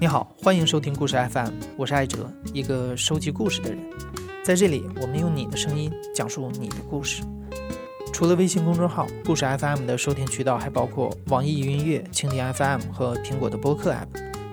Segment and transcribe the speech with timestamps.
[0.00, 3.78] 你好，欢迎收听故事 FM，我是艾哲，一个收集故事的人。
[4.42, 7.22] 在这里，我们用你的声音讲述你的故事。
[8.12, 14.08] 除了微信公众号“故事 FM” 的收听渠道，还包括网易云音乐、蜻蜓 FM 和苹果的播客 App。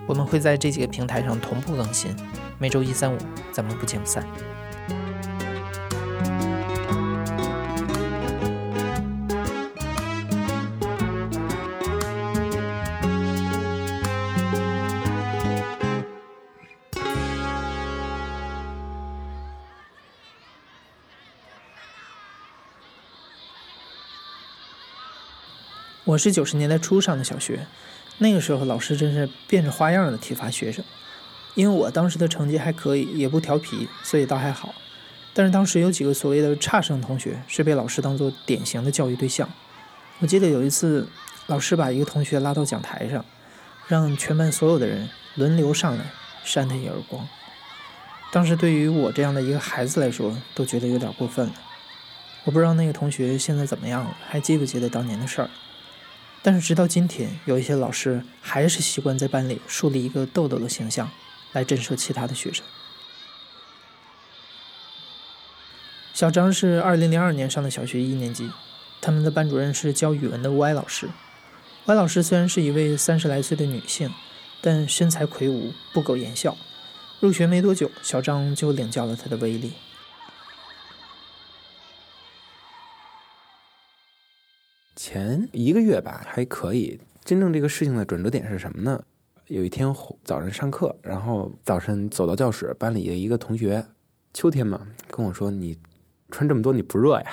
[0.08, 2.16] 我们会在这几个平台上同步更新，
[2.60, 3.18] 每周一、三、五，
[3.52, 4.26] 咱们不见不散。
[26.12, 27.66] 我是九十年代初上的小学，
[28.18, 30.84] 那个时候老师真是变着花样的体罚学生。
[31.56, 34.76] 因为我当时的成绩还可以，也不调皮，所以倒还好。
[35.34, 39.50] 但是当时有几个所谓的差生同学是被老师当做典型的教育对象。
[40.20, 41.08] 我记得有一次，
[41.48, 43.24] 老师把一个同学拉到讲台上，
[43.88, 46.04] 让全班所有的人轮流上来
[46.44, 47.26] 扇他一耳光。
[48.34, 51.54] 当时对于我这样的一个孩子来说，都觉得有点过分了。
[52.44, 55.50] 我不知道那个同学现在怎么样了，还记不记得当年的事儿。
[56.44, 61.10] 但是直到今天，有一些老师还是习惯在班里树立一个豆豆的形象，
[61.54, 62.66] 来震慑其他的学生。
[66.14, 68.50] 小张是二零零二年上的小学一年级，
[69.00, 71.10] 他们的班主任是教语文的歪老师。
[71.86, 74.12] 歪老师虽然是一位三十来岁的女性，
[74.62, 76.58] 但身材魁梧，不苟言笑。
[77.20, 79.74] 入学没多久，小张就领教了他的威力。
[85.04, 87.00] 前一个月吧，还可以。
[87.26, 89.04] 真正这个事情的转折点是什么呢？
[89.48, 89.92] 有一天
[90.24, 93.84] 早上上课，然后早晨走到教室，班里的一个同学，
[94.32, 95.76] 秋天嘛，跟我说：“你
[96.30, 97.26] 穿这么多，你不热呀？”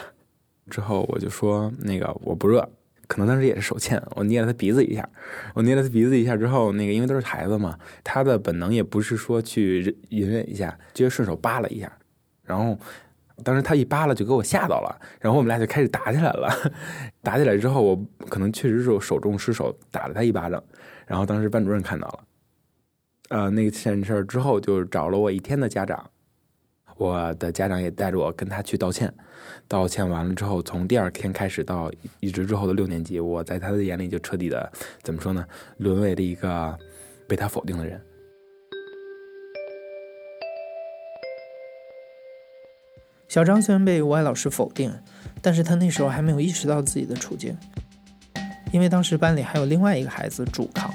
[0.71, 2.67] 之后我就说：“那个我不热。”
[3.07, 5.07] 可能当时也是手欠，我捏了他鼻子一下。
[5.53, 11.99] 我捏了他鼻子一下之后，那个因为都是孩子嘛，他的本能也不是说去隐忍一下，直接顺手扒了一下，
[12.45, 12.79] 然后。
[13.45, 16.51] 当时他一扒拉就给我吓到了，然后我们俩就开始打起来了。
[17.23, 20.63] 打起来之后，我可能确实是手重失手打了他一巴掌，
[21.07, 22.21] 然后当时班主任看到了，
[23.29, 26.11] 呃，那件事之后就找了我一天的家长，
[26.97, 29.13] 我的家长也带着我跟他去道歉。
[29.67, 31.91] 道歉完了之后，从第二天开始到
[32.21, 34.71] 一直之后的六年级，我在他的眼里就彻底的
[35.03, 35.45] 怎么说呢，
[35.77, 36.77] 沦为了一个
[37.27, 38.01] 被他否定的人。
[43.29, 44.91] 小张虽然被吴爱老师否定，
[45.43, 47.55] 但是他那时候还没有意识到自己的处境，
[48.73, 50.91] 因为当时班里还有另外一个孩子主扛。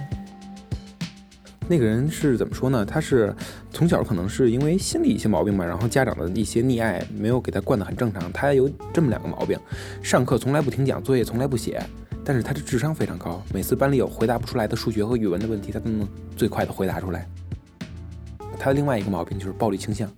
[1.67, 2.83] 那个人是怎么说呢？
[2.83, 3.33] 他是
[3.71, 8.33] 从小可能是因为心理一些毛病吧，然后家长的一些溺爱没有给他惯得很正常。
[8.33, 9.55] 他有这么两个毛病：
[10.01, 11.81] 上课从来不听讲，作业从来不写，
[12.25, 17.29] 但是他的智商非常高，每次班里有回答不出来的数学和语文的问题，他都能最快的回答出来。
[18.57, 20.11] 他的另外一个毛病就是暴力倾向。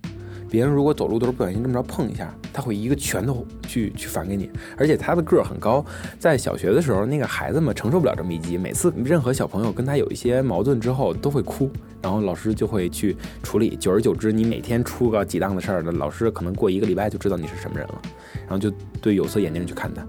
[0.48, 5.84] 别人如果走路的时候不小心这么着碰一下，他会一个拳头去去反给你，而且他的个儿很高，
[6.18, 11.70] 在小学的时候，那个孩子们承受不了这么一击，每次任何小朋友跟他有一些矛盾之后都会哭，
[12.00, 18.02] 然后老师就会去处理，久而久之，你每天出个几档的事儿，老师可能过一个礼拜就知道你是什么人了，
[18.42, 20.06] 然后就对有色眼镜去看他。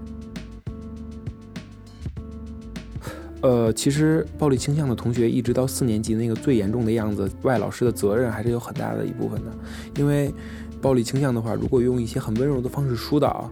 [3.40, 9.52] 呃，其实暴力倾向的同学，一直到四年级那个最严重的样子，外老师的责任还是有很大的一部分的。
[9.96, 10.34] 因为
[10.82, 13.48] 暴力倾向的话，如果用一些很温柔的方式疏导，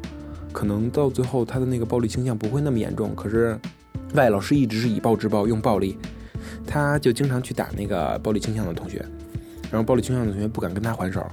[0.53, 3.15] 可能到最后他的那个暴力倾向不会那么严重。
[3.15, 3.57] 可是
[4.15, 5.97] 外老师一直是以暴制暴，用暴力，
[6.67, 8.99] 他就经常去打那个暴力倾向的同学，
[9.71, 11.25] 然后暴力倾向的同学不敢跟他还手，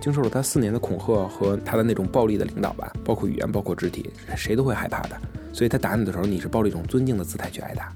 [0.00, 5.20] 经受了他四年的恐吓和他的那种暴力的领导吧，包括语言，包括肢体，谁都会害怕的。
[5.56, 7.90] 所以他打你的时候，你是抱着一种尊敬的姿态去挨打，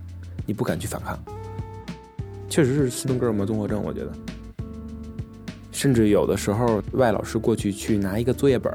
[0.47, 1.23] 你不敢去反抗。
[2.49, 4.11] 确实是斯德哥尔摩综合症，我觉得。
[5.71, 8.73] 甚至有的时候，外老师过去去拿一个作业本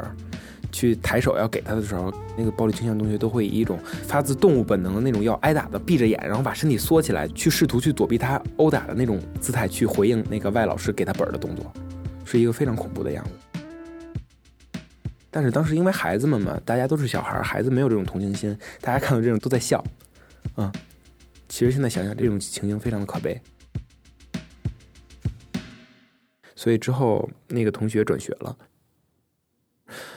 [0.71, 11.73] 去抬手要给他的时候，那个暴力倾向同学都会以一种发自动物本能的那种要挨打的，闭着眼，然后把身体缩起来，去试图去躲避他殴打的那种姿态去回应那个外老师给他本的动作，
[12.23, 13.31] 是一个非常恐怖的样子。
[15.35, 19.83] 但是当时因为孩子们嘛，大家都是小孩孩子没有这种同情心，大家看到这种都在笑，
[20.55, 20.71] 嗯，
[21.49, 23.37] 其实现在想想这种情形非常的可悲。
[26.55, 28.57] 所以之后那个同学转学了，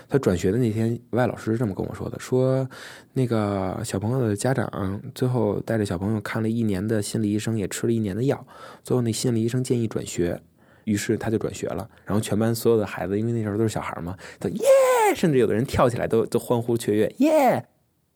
[0.08, 2.70] 他转学的那天，外老师是这么跟我说的：说
[3.12, 8.46] 那个小朋友的家长最后带着小朋友看了一年的心理医生，也吃了一年的药，
[8.84, 10.40] 最后那心理医生建议转学，
[10.84, 11.90] 于是他就转学了。
[12.04, 14.64] 然后全班所有的孩子，因为那时候都是小孩嘛，都耶。
[15.14, 17.64] 甚至有的人跳起来都都欢呼雀跃，耶！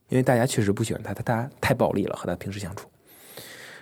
[0.08, 2.88] 因为大家确实不喜欢他，他他太暴力了，和他平时相处。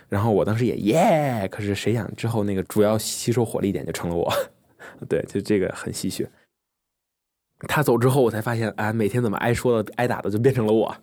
[0.07, 4.31] 然后我当时也耶，可是谁想之后那个主要吸收火力点就成了我，
[5.07, 6.27] 对，就这个很戏谑。
[7.67, 10.95] 他走之后，我才发现，哎，每天怎么挨说的、挨打的就变成了我，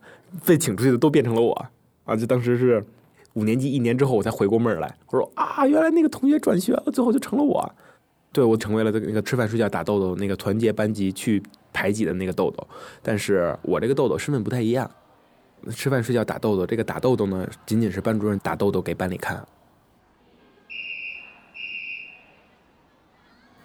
[0.44, 1.66] 被请出去的都变成了我
[2.04, 2.16] 啊！
[2.16, 2.84] 就当时是
[3.34, 7.74] 五年级一年之后，我才回过味儿来，我说啊，原来那个同学转学了，最后就成了我，
[8.32, 11.42] 对我成为了那个吃饭睡觉打豆豆那个团结班级去
[11.72, 12.66] 排挤的那个豆豆，
[13.02, 14.90] 但是我这个豆豆身份不太一样。
[15.74, 19.44] 吃饭睡觉打豆豆，这个打豆豆呢，仅仅是班主任打豆豆给班里看。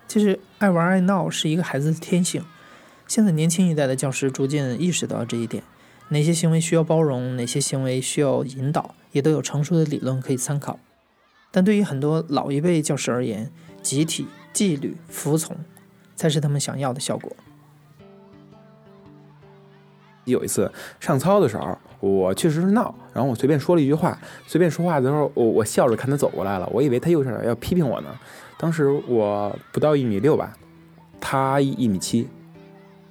[0.08, 2.44] 其实爱玩爱闹是一个孩子的天性，
[3.08, 5.64] 现在年轻一代的教师逐渐意识到这一点，
[6.10, 10.80] 哪些行为需要包容，哪些行为需要引导，也都有成熟的理论可以参考。
[11.52, 13.52] 但对于很多老一辈教师而言，
[13.84, 15.58] 集体、纪律、服从，
[16.16, 17.36] 才是他们想要的效果。
[20.26, 20.72] 有一次
[21.02, 24.18] 上操的时候，我确实是闹，然后我随便说了一句话，
[24.48, 28.10] 随便说话的时候，我我笑着看他走过来了，我以为他又是要批评我呢。
[28.58, 30.56] 当时我不到一米六吧，
[31.20, 32.30] 他一米七，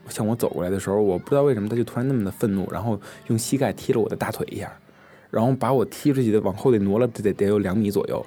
[0.09, 4.73] 向我走过来的时候，我不知道为什么他就突然那么的愤怒，然后用膝盖踢了我的大腿一下，
[5.31, 8.25] 然后把我踢出去的往后得挪了得得有两米左右，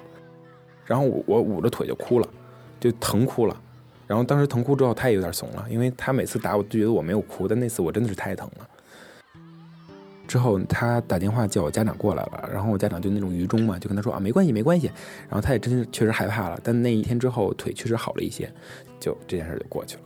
[0.84, 2.28] 然后我我捂着腿就哭了，
[2.80, 3.56] 就疼哭了。
[4.06, 8.68] 然后当时疼哭之后，他也有点怂了，因为他每次打我都觉得我没有哭，但那次我真的是太疼了。
[10.28, 14.86] 之后他打电话叫我家长过来了，然后我家长就那种愚忠嘛，就跟他说啊没关系没关系，
[15.28, 18.52] 然后他也真是确实害怕了，但那一天之后腿确实好了一些，
[18.98, 20.02] 就这件事就过去了。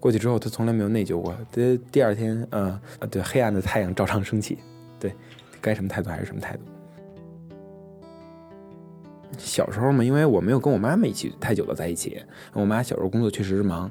[0.00, 2.80] 过去之后他从来没有内疚过，第第二天嗯
[3.10, 4.58] 对黑暗的太阳照常升起，
[4.98, 5.12] 对
[5.60, 6.62] 该什么态度还是什么态度。
[9.38, 12.20] 小时候嘛，因为我没有跟我妈妈一起太久的在一起，
[12.52, 13.90] 我妈小时候工作确实是忙，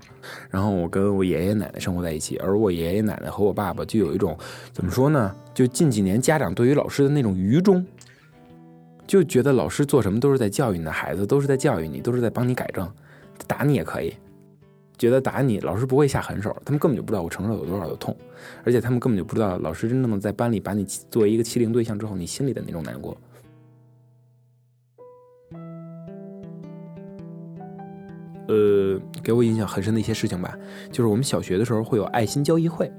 [0.50, 4.38] 然后我跟我爷爷奶奶生活在一起，而我爷爷奶奶和我爸爸就有一种
[4.72, 5.36] 怎么说呢？
[5.54, 7.86] 就近几年家长对于老师的那种愚忠，
[9.08, 12.90] 就觉得老师做什么都是在教育你的孩子，都是在教育你，都是在帮你改正，
[13.48, 14.14] 打你也可以，
[14.98, 18.16] 觉得打你老师不会下狠手，他们根本就不知道我承受有多少的痛，
[18.64, 23.18] 而且他们根本就不知道老师真正的在班里把你作为一个欺凌对象之后，你心里的那种难过。
[28.50, 30.58] 呃，给我印象很深的一些事情吧，
[30.92, 32.92] 就是我们小学的时候会有爱心交易会，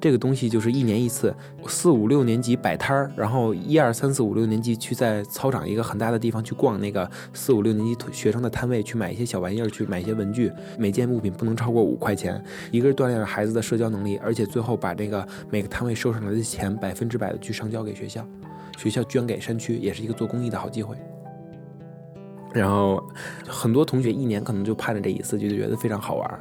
[0.00, 1.34] 这个东西就是一年一次，
[1.66, 18.26] 四五六年级摆摊儿，然后一二三四五六年级去在操场一个很大的地方去逛那个四五六年级学生的摊位，去买一些小玩意儿，去买一些文具，每件物品不能超过五块钱，一个是锻炼了孩子的社交能力，而且最后把这个每个摊位收上来的钱百分之百的去上交给学校，
[18.78, 20.96] 学校捐给山区，也是一个做公益的好机会。
[22.54, 23.02] 然后，
[23.48, 26.40] 很多同学一年可能就盼着这一次，就觉得非常好玩。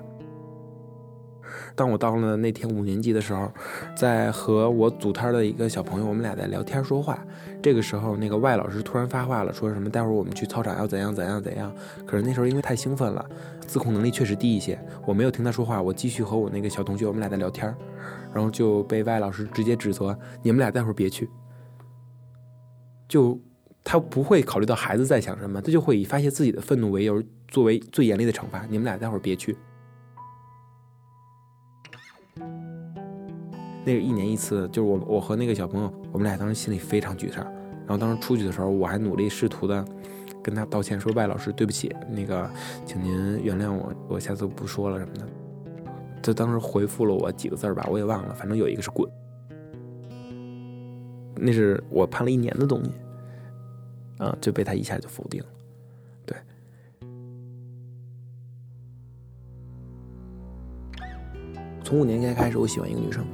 [1.75, 3.51] 当我到了那天五年级的时候，
[3.95, 7.25] 在和我组摊的一个小朋友，我们俩在聊天说话。
[7.63, 11.73] 这个时候，那个外老师突然发话了，说什么待会儿我们去操场要怎样怎样怎样。
[12.05, 13.27] 可是那时候因为太兴奋了，
[13.65, 17.75] 自控能力确实低一些，我没有听他说话，我继续和我那个小同学我们俩在聊天，
[18.31, 21.27] 然后就被外老师直接指责：“你们俩待会儿别去。”
[23.09, 23.39] 就。
[23.83, 28.65] 他不会考虑到孩子在想什么，他就会以发泄自己的愤怒为由，作为最严厉的惩罚。
[28.69, 29.57] 你们俩待会儿别去。
[33.85, 37.43] 那个一年一次，就是我我和那个小朋友，我们俩当时心里非常沮丧。
[37.85, 39.85] 然后当时出去的时候，我还努力试图的
[40.41, 42.49] 跟他道歉，说外老师对不起，那个
[42.85, 45.27] 请您原谅我，我下次不说了什么的。
[46.23, 49.05] 他当时回复了我几个字儿吧，我也忘了，反正有一个是滚。
[51.35, 52.91] 那是我判了一年的东西。
[54.23, 55.47] 啊，就被他一下就否定了。
[56.25, 56.37] 对，
[61.83, 63.25] 从五年级开始，我喜欢一个女生，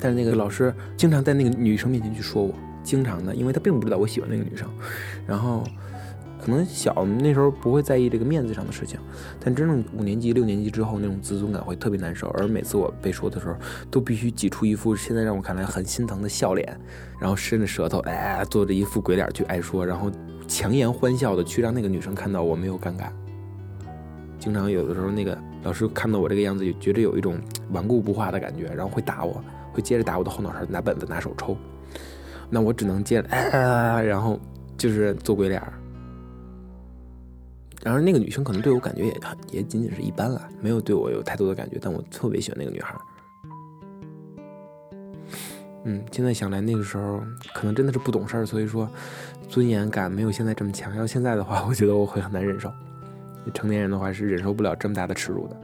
[0.00, 4.68] 但是那个老师经常在那个女生面前去说我，经常的，因为他并不知道我喜欢那个女生，
[5.26, 5.64] 然后。
[6.48, 8.98] 可能小那时候不会在意这个面子上的事情，
[9.38, 12.26] 但真正五年级、六年级之后，那种自尊感会特别难受。
[12.28, 13.54] 而每次我被说的时候，
[13.90, 16.80] 都必须挤出一副现在让我看来很心疼的笑脸，
[17.20, 20.10] 然后伸着舌头，哎，做着一副鬼脸去爱说，然后
[20.46, 23.10] 强颜欢笑的去让那个女生看到我没有尴尬。
[24.38, 27.38] 经常有的时候，那个老师看到我这个样子，也觉得有一种
[27.72, 31.54] 顽固不化的感觉，然后会打我，会接着打我的后脑勺，拿本子拿手抽。
[32.48, 33.28] 那我只能接着，
[34.02, 34.40] 然后
[34.78, 35.62] 就是做鬼脸。
[37.84, 42.94] 然而那个女生可能对我感觉也很也仅仅是一般了，没有对我有太多的感觉，但我特别喜欢那个女孩。
[45.84, 47.22] 嗯，现在想来那个时候
[47.54, 48.90] 可能真的是不懂事儿，所以说
[49.48, 50.94] 尊严感没有现在这么强。
[50.96, 52.70] 要现在的话，我觉得我会很难忍受。
[53.54, 55.56] 成年人的话是忍受不了这么大的耻辱的，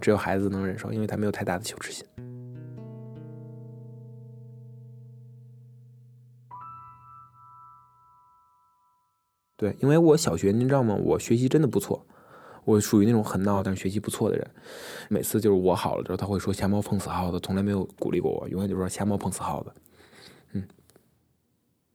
[0.00, 2.06] 只有孩子能忍受，因为他没有太大的羞耻心。
[9.56, 10.94] 对，因为我小学您知道吗？
[10.94, 12.04] 我学习真的不错，
[12.64, 14.50] 我属于那种很闹但是学习不错的人。
[15.08, 19.72] 每次就是我好了之后，他会说瞎猫碰死耗子，从来没有鼓励过我，永远就说瞎猫碰死耗子。
[20.52, 20.64] 嗯，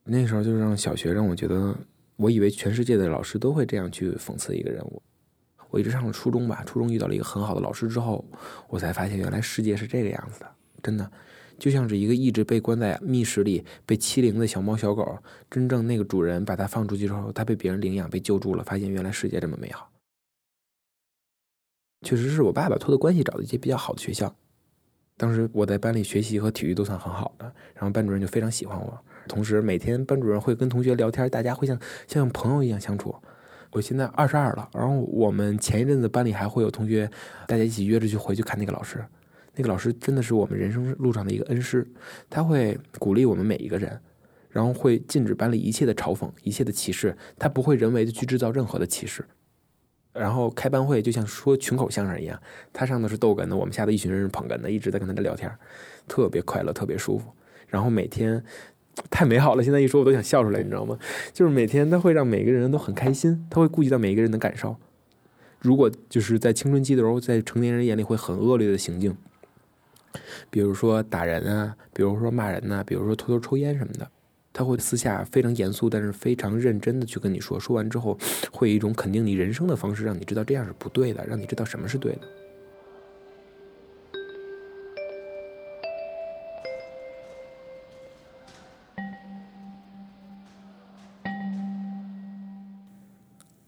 [0.03, 1.75] 那时候就是让小学让我觉得，
[2.15, 5.01] 我以为全世界的老师都会这样去讽刺一个人物。
[5.69, 8.25] 我一直上了初中吧，初中遇到了一个很好的老师之后，
[8.69, 10.51] 我才发现原来世界是这个样子的，
[10.81, 11.11] 真的。
[11.59, 15.19] 就像是一个一直被关在密室里、被欺凌的小猫小狗，
[15.51, 19.91] 真正那个主人把它放出去之后，它被别人领养、被救助了，发现原来世界这么美好。
[22.01, 24.33] 确实是我爸爸托的关系找的一些比较好的学校。
[25.17, 28.97] 当时我在班里学习和体育都算很好的，然后班主任就非常喜欢我。
[29.27, 33.13] 同时每天班主任会跟同学聊天，大家会像像朋友一样相处。
[33.71, 37.11] 我现在二十二了，然后我们前一阵子班里还会有同学，
[37.45, 39.03] 大家一起约着去回去看那个老师。
[39.59, 41.85] 那个老师真的是我们人生路上的一个恩师，
[42.29, 43.99] 他会鼓励我们每一个人，
[44.49, 49.25] 然后会禁止班里一切的嘲讽、一切的歧视，他不会人为的去制造任何的歧视。
[50.13, 55.51] 然后开班会就像说群口相声一样，他上的是逗哏的，我们下的一群人是捧哏的，一直在跟他聊天，
[56.07, 57.33] 特别快乐，特别舒服。
[57.67, 58.41] 然后每天
[59.09, 60.97] 太美好了，现在一说我都想笑出来，你知道吗？
[61.33, 64.77] 就是每天他会让每个人都很开心，他会顾及到每一个人的感受。
[65.59, 69.17] 如果就是在青春期的时候，在成年人眼里会很恶劣的行径。
[70.49, 74.09] 比如说打人啊，比如说骂人呐，比如说偷偷抽烟什么的，
[74.51, 77.59] 他会私下非常严肃，但是非常认真的去跟你说。
[77.59, 78.17] 说完之后，
[78.51, 82.21] 会以一种肯定你人生的方式，让你知道这样是不对的，让你知道什么是对的。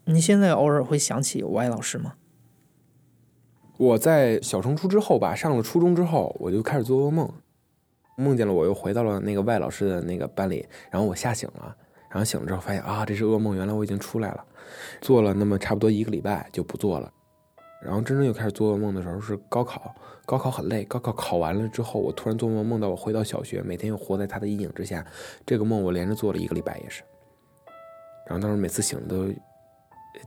[0.04, 2.14] 你现在偶尔会想起我爱老师吗？
[3.82, 7.28] 我在小升初之后吧，上了初中之后，我就开始做噩梦，
[8.16, 11.76] 梦见了我又回到了那个外老师的那个班里，然后我吓醒了，
[12.08, 14.44] 然后醒了之后发现啊，这是噩梦，原来我已经出来了，
[15.00, 17.12] 做了那么差不多一个礼拜就不做了，
[17.82, 19.92] 然后真正又开始做噩梦的时候是高考，
[20.24, 25.04] 高考很累，高考考完了之后，我突然做梦梦到我回到小学，每天又活在他的阴影之下，
[25.44, 27.02] 这个梦我连着做了一个礼拜也是，
[28.28, 29.28] 然后当时每次醒都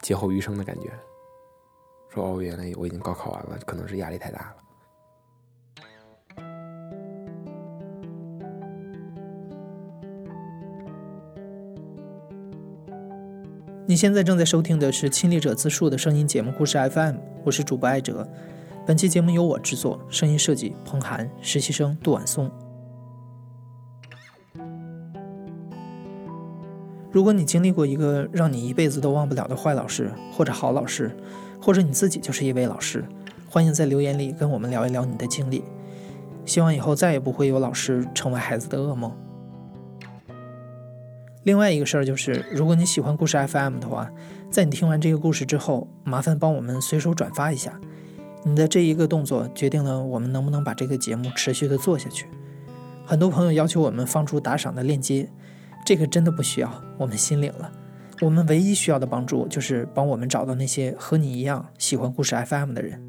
[0.01, 0.91] 劫后余生的感觉。
[2.15, 4.55] 说哦，原来我已经高考完了，可能是压力太大了。
[13.87, 18.27] 你现在正在收听的是亲历者自述的声音节目故事 FM，我是主播艾哲。
[18.87, 22.49] 本期节目由我制作，声音设计彭涵，实习生杜婉松。
[27.15, 31.09] 如果你经历过一个让你一辈子都忘不了的坏老师，或者好老师。
[31.61, 33.05] 或者你自己就是一位老师，
[33.49, 35.63] 欢迎在留言里跟我们聊一聊你的经历。
[36.43, 39.09] 希望以后再也不会有老师成为孩子的噩梦。
[41.43, 44.11] 另外一个事儿就是，如果你喜欢故事 FM 的话，
[44.51, 47.79] 在你听完这个故事之后，麻烦帮我们随手转发一下。
[48.43, 52.27] 你的这一个动作决定了我们能不能把这个节目持续的做下去。
[53.05, 55.29] 很多朋友要求我们放出打赏的链接，
[55.85, 57.71] 这个真的不需要，我们心领了。
[58.21, 62.99] 我们唯一需要的帮助就是帮我们找到那些和你一样喜欢故事 FM 的人。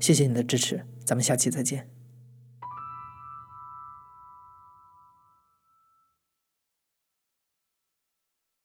[0.00, 1.91] 谢谢你的支持，咱们下期再见。